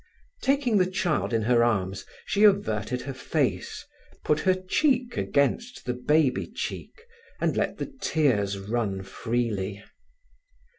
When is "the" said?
0.79-0.89, 5.85-5.93, 7.77-7.93